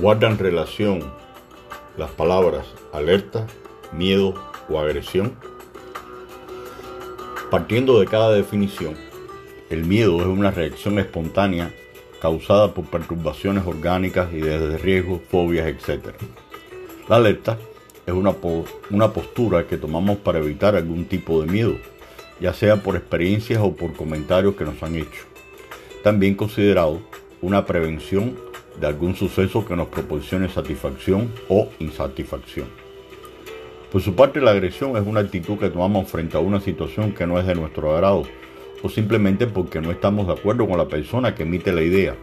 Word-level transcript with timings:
guardan 0.00 0.38
relación 0.38 1.04
las 1.98 2.10
palabras 2.10 2.64
alerta, 2.90 3.46
miedo 3.92 4.34
o 4.70 4.78
agresión? 4.78 5.34
Partiendo 7.50 8.00
de 8.00 8.06
cada 8.06 8.32
definición, 8.32 8.94
el 9.68 9.84
miedo 9.84 10.20
es 10.20 10.26
una 10.26 10.50
reacción 10.50 10.98
espontánea 10.98 11.70
causada 12.22 12.72
por 12.72 12.86
perturbaciones 12.86 13.66
orgánicas 13.66 14.32
y 14.32 14.40
desde 14.40 14.78
riesgos, 14.78 15.20
fobias, 15.30 15.66
etc. 15.66 16.14
La 17.08 17.16
alerta 17.16 17.58
es 18.06 18.14
una, 18.14 18.34
una 18.90 19.12
postura 19.12 19.66
que 19.66 19.76
tomamos 19.76 20.16
para 20.18 20.38
evitar 20.38 20.76
algún 20.76 21.04
tipo 21.04 21.42
de 21.42 21.50
miedo, 21.50 21.76
ya 22.40 22.54
sea 22.54 22.82
por 22.82 22.96
experiencias 22.96 23.60
o 23.62 23.76
por 23.76 23.92
comentarios 23.92 24.54
que 24.54 24.64
nos 24.64 24.82
han 24.82 24.96
hecho. 24.96 25.24
También 26.02 26.36
considerado 26.36 27.00
una 27.42 27.66
prevención 27.66 28.49
de 28.80 28.86
algún 28.86 29.14
suceso 29.14 29.64
que 29.64 29.76
nos 29.76 29.88
proporcione 29.88 30.48
satisfacción 30.48 31.30
o 31.48 31.68
insatisfacción. 31.78 32.66
Por 33.92 34.00
su 34.00 34.14
parte, 34.14 34.40
la 34.40 34.52
agresión 34.52 34.96
es 34.96 35.06
una 35.06 35.20
actitud 35.20 35.58
que 35.58 35.68
tomamos 35.68 36.08
frente 36.08 36.36
a 36.36 36.40
una 36.40 36.60
situación 36.60 37.12
que 37.12 37.26
no 37.26 37.38
es 37.38 37.46
de 37.46 37.54
nuestro 37.54 37.92
agrado 37.92 38.22
o 38.82 38.88
simplemente 38.88 39.46
porque 39.46 39.80
no 39.80 39.90
estamos 39.90 40.26
de 40.26 40.32
acuerdo 40.32 40.66
con 40.66 40.78
la 40.78 40.88
persona 40.88 41.34
que 41.34 41.42
emite 41.42 41.72
la 41.72 41.82
idea. 41.82 42.16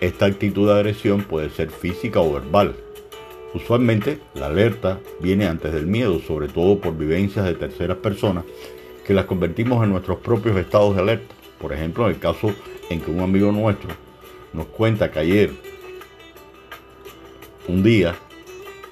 Esta 0.00 0.26
actitud 0.26 0.68
de 0.68 0.74
agresión 0.74 1.22
puede 1.22 1.50
ser 1.50 1.70
física 1.70 2.20
o 2.20 2.32
verbal. 2.32 2.74
Usualmente, 3.52 4.18
la 4.34 4.46
alerta 4.46 5.00
viene 5.20 5.46
antes 5.46 5.72
del 5.74 5.86
miedo, 5.86 6.20
sobre 6.20 6.48
todo 6.48 6.78
por 6.78 6.96
vivencias 6.96 7.44
de 7.44 7.54
terceras 7.54 7.98
personas 7.98 8.44
que 9.06 9.12
las 9.12 9.26
convertimos 9.26 9.84
en 9.84 9.90
nuestros 9.90 10.18
propios 10.18 10.56
estados 10.56 10.94
de 10.94 11.02
alerta. 11.02 11.34
Por 11.60 11.72
ejemplo, 11.72 12.06
en 12.06 12.14
el 12.14 12.18
caso 12.18 12.54
en 12.88 13.00
que 13.00 13.10
un 13.10 13.20
amigo 13.20 13.52
nuestro 13.52 13.90
nos 14.52 14.66
cuenta 14.66 15.10
que 15.10 15.18
ayer 15.18 15.71
un 17.68 17.82
día, 17.82 18.16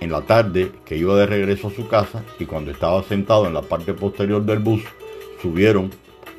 en 0.00 0.12
la 0.12 0.22
tarde, 0.22 0.72
que 0.84 0.96
iba 0.96 1.16
de 1.16 1.26
regreso 1.26 1.68
a 1.68 1.72
su 1.72 1.88
casa 1.88 2.24
y 2.38 2.46
cuando 2.46 2.70
estaba 2.70 3.02
sentado 3.02 3.46
en 3.46 3.54
la 3.54 3.62
parte 3.62 3.92
posterior 3.94 4.42
del 4.44 4.60
bus, 4.60 4.82
subieron 5.42 5.90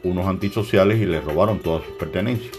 unos 0.03 0.25
antisociales 0.25 0.99
y 0.99 1.05
le 1.05 1.21
robaron 1.21 1.59
todas 1.59 1.83
sus 1.85 1.93
pertenencias. 1.95 2.57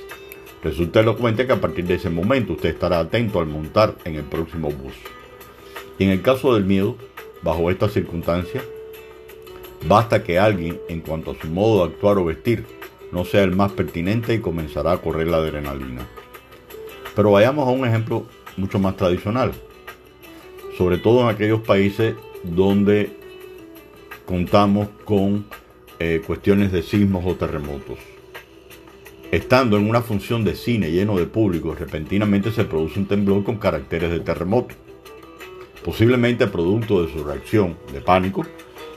Resulta 0.62 1.00
elocuente 1.00 1.46
que 1.46 1.52
a 1.52 1.60
partir 1.60 1.86
de 1.86 1.94
ese 1.94 2.08
momento 2.08 2.52
usted 2.52 2.68
estará 2.68 3.00
atento 3.00 3.40
al 3.40 3.46
montar 3.46 3.96
en 4.04 4.14
el 4.14 4.22
próximo 4.22 4.70
bus. 4.70 4.94
Y 5.98 6.04
en 6.04 6.10
el 6.10 6.22
caso 6.22 6.54
del 6.54 6.64
miedo, 6.64 6.96
bajo 7.42 7.68
estas 7.70 7.92
circunstancias, 7.92 8.62
basta 9.88 10.22
que 10.22 10.38
alguien, 10.38 10.80
en 10.88 11.00
cuanto 11.00 11.32
a 11.32 11.34
su 11.34 11.48
modo 11.48 11.78
de 11.78 11.92
actuar 11.92 12.18
o 12.18 12.24
vestir, 12.24 12.64
no 13.10 13.24
sea 13.24 13.42
el 13.42 13.56
más 13.56 13.72
pertinente 13.72 14.34
y 14.34 14.40
comenzará 14.40 14.92
a 14.92 14.98
correr 14.98 15.26
la 15.26 15.38
adrenalina. 15.38 16.06
Pero 17.16 17.32
vayamos 17.32 17.66
a 17.66 17.72
un 17.72 17.84
ejemplo 17.84 18.26
mucho 18.56 18.78
más 18.78 18.96
tradicional, 18.96 19.52
sobre 20.76 20.98
todo 20.98 21.22
en 21.22 21.34
aquellos 21.34 21.60
países 21.60 22.14
donde 22.42 23.10
contamos 24.26 24.88
con 25.04 25.44
eh, 25.98 26.22
cuestiones 26.26 26.72
de 26.72 26.82
sismos 26.82 27.24
o 27.26 27.34
terremotos. 27.34 27.98
Estando 29.30 29.78
en 29.78 29.88
una 29.88 30.02
función 30.02 30.44
de 30.44 30.54
cine 30.54 30.90
lleno 30.90 31.16
de 31.16 31.26
público, 31.26 31.74
repentinamente 31.74 32.50
se 32.50 32.64
produce 32.64 32.98
un 32.98 33.06
temblor 33.06 33.44
con 33.44 33.56
caracteres 33.56 34.10
de 34.10 34.20
terremoto. 34.20 34.74
Posiblemente 35.84 36.46
producto 36.46 37.02
de 37.02 37.12
su 37.12 37.24
reacción 37.24 37.76
de 37.92 38.00
pánico, 38.00 38.44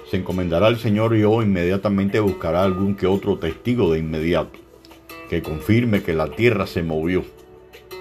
se 0.10 0.18
encomendará 0.18 0.68
al 0.68 0.78
Señor 0.78 1.16
y 1.16 1.24
o 1.24 1.42
inmediatamente 1.42 2.20
buscará 2.20 2.64
algún 2.64 2.96
que 2.96 3.08
otro 3.08 3.38
testigo 3.38 3.92
de 3.92 4.00
inmediato, 4.00 4.60
que 5.30 5.42
confirme 5.42 6.04
que 6.04 6.14
la 6.14 6.30
tierra 6.30 6.68
se 6.68 6.84
movió. 6.84 7.24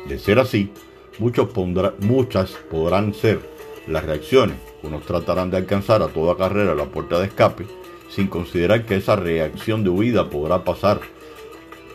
De 0.08 0.18
ser 0.18 0.38
así, 0.38 0.70
Muchos 1.18 1.48
muchas 2.00 2.50
podrán 2.70 3.14
ser 3.14 3.40
las 3.86 4.04
reacciones. 4.04 4.56
Unos 4.82 5.04
tratarán 5.04 5.50
de 5.50 5.58
alcanzar 5.58 6.02
a 6.02 6.08
toda 6.08 6.36
carrera 6.36 6.74
la 6.74 6.86
puerta 6.86 7.20
de 7.20 7.26
escape 7.26 7.66
sin 8.08 8.26
considerar 8.26 8.84
que 8.84 8.96
esa 8.96 9.16
reacción 9.16 9.82
de 9.82 9.90
huida 9.90 10.28
podrá 10.30 10.64
pasar 10.64 11.00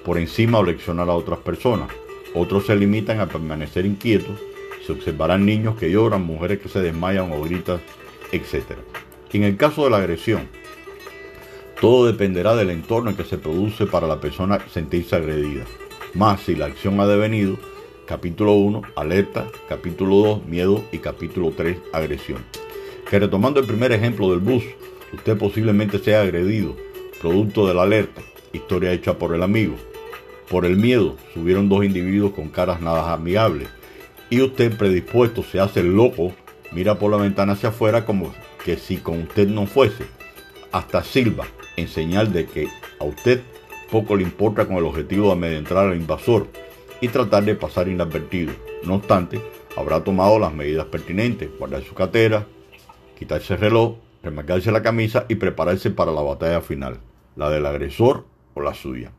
por 0.03 0.17
encima 0.17 0.59
o 0.59 0.63
leccionar 0.63 1.09
a 1.09 1.13
otras 1.13 1.39
personas. 1.39 1.89
Otros 2.33 2.65
se 2.65 2.75
limitan 2.75 3.19
a 3.19 3.27
permanecer 3.27 3.85
inquietos, 3.85 4.39
se 4.85 4.91
observarán 4.91 5.45
niños 5.45 5.77
que 5.77 5.91
lloran, 5.91 6.23
mujeres 6.23 6.59
que 6.59 6.69
se 6.69 6.81
desmayan 6.81 7.31
o 7.31 7.41
gritan, 7.41 7.79
etc. 8.31 8.77
En 9.31 9.43
el 9.43 9.57
caso 9.57 9.83
de 9.83 9.89
la 9.89 9.97
agresión, 9.97 10.47
todo 11.79 12.05
dependerá 12.05 12.55
del 12.55 12.69
entorno 12.69 13.11
en 13.11 13.15
que 13.15 13.23
se 13.23 13.37
produce 13.37 13.85
para 13.85 14.07
la 14.07 14.19
persona 14.19 14.59
sentirse 14.71 15.15
agredida. 15.15 15.65
Más 16.13 16.41
si 16.41 16.55
la 16.55 16.65
acción 16.65 16.99
ha 16.99 17.07
devenido 17.07 17.57
capítulo 18.09 18.53
1, 18.53 18.81
alerta, 18.95 19.45
capítulo 19.67 20.15
2, 20.15 20.45
miedo 20.47 20.83
y 20.91 20.97
capítulo 20.97 21.53
3, 21.55 21.77
agresión. 21.93 22.43
Que 23.07 23.19
retomando 23.19 23.59
el 23.59 23.67
primer 23.67 23.91
ejemplo 23.91 24.31
del 24.31 24.39
bus, 24.39 24.63
usted 25.13 25.37
posiblemente 25.37 25.99
sea 25.99 26.21
agredido, 26.21 26.75
producto 27.21 27.67
de 27.67 27.75
la 27.75 27.83
alerta, 27.83 28.23
historia 28.51 28.93
hecha 28.93 29.19
por 29.19 29.35
el 29.35 29.43
amigo. 29.43 29.75
Por 30.49 30.65
el 30.65 30.75
miedo, 30.75 31.17
subieron 31.35 31.69
dos 31.69 31.85
individuos 31.85 32.33
con 32.33 32.49
caras 32.49 32.81
nada 32.81 33.13
amigables. 33.13 33.67
Y 34.31 34.41
usted 34.41 34.75
predispuesto 34.75 35.43
se 35.43 35.59
hace 35.59 35.83
loco, 35.83 36.33
mira 36.71 36.97
por 36.97 37.11
la 37.11 37.17
ventana 37.17 37.53
hacia 37.53 37.69
afuera 37.69 38.07
como 38.07 38.33
que 38.65 38.77
si 38.77 38.97
con 38.97 39.21
usted 39.21 39.47
no 39.47 39.67
fuese. 39.67 40.05
Hasta 40.71 41.03
silba, 41.03 41.45
en 41.77 41.87
señal 41.87 42.33
de 42.33 42.47
que 42.47 42.69
a 42.99 43.03
usted 43.03 43.43
poco 43.91 44.15
le 44.15 44.23
importa 44.23 44.65
con 44.65 44.77
el 44.77 44.85
objetivo 44.85 45.27
de 45.27 45.33
amedrentar 45.33 45.77
al 45.77 45.95
invasor 45.95 46.47
y 47.01 47.07
tratar 47.07 47.43
de 47.43 47.55
pasar 47.55 47.87
inadvertido. 47.87 48.53
No 48.83 48.95
obstante, 48.95 49.41
habrá 49.75 50.03
tomado 50.03 50.39
las 50.39 50.53
medidas 50.53 50.85
pertinentes, 50.85 51.49
guardar 51.57 51.83
su 51.83 51.93
cartera, 51.93 52.45
quitarse 53.17 53.53
el 53.53 53.59
reloj, 53.59 53.95
remarcarse 54.23 54.71
la 54.71 54.81
camisa 54.81 55.25
y 55.29 55.35
prepararse 55.35 55.91
para 55.91 56.11
la 56.11 56.21
batalla 56.21 56.61
final, 56.61 56.99
la 57.35 57.49
del 57.49 57.65
agresor 57.65 58.25
o 58.53 58.61
la 58.61 58.73
suya. 58.73 59.11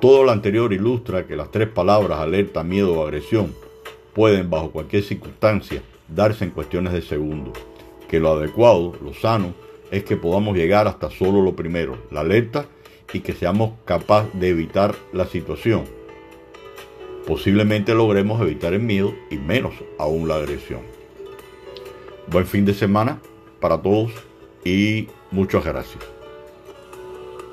Todo 0.00 0.24
lo 0.24 0.30
anterior 0.30 0.72
ilustra 0.72 1.26
que 1.26 1.36
las 1.36 1.50
tres 1.50 1.68
palabras 1.68 2.20
alerta, 2.20 2.62
miedo 2.62 2.98
o 2.98 3.02
agresión 3.02 3.54
pueden, 4.14 4.48
bajo 4.48 4.70
cualquier 4.70 5.02
circunstancia, 5.02 5.82
darse 6.08 6.44
en 6.44 6.50
cuestiones 6.50 6.92
de 6.92 7.02
segundos, 7.02 7.58
que 8.08 8.20
lo 8.20 8.32
adecuado, 8.32 8.94
lo 9.02 9.12
sano, 9.12 9.54
es 9.90 10.04
que 10.04 10.16
podamos 10.16 10.56
llegar 10.56 10.86
hasta 10.86 11.10
solo 11.10 11.42
lo 11.42 11.56
primero, 11.56 11.98
la 12.10 12.20
alerta, 12.20 12.66
y 13.12 13.20
que 13.20 13.32
seamos 13.32 13.72
capaces 13.84 14.38
de 14.38 14.50
evitar 14.50 14.94
la 15.12 15.26
situación 15.26 15.84
posiblemente 17.28 17.94
logremos 17.94 18.40
evitar 18.40 18.72
el 18.72 18.80
miedo 18.80 19.14
y 19.30 19.36
menos 19.36 19.74
aún 19.98 20.28
la 20.28 20.36
agresión. 20.36 20.80
Buen 22.26 22.46
fin 22.46 22.64
de 22.64 22.72
semana 22.72 23.20
para 23.60 23.82
todos 23.82 24.12
y 24.64 25.08
muchas 25.30 25.62
gracias. 25.62 26.17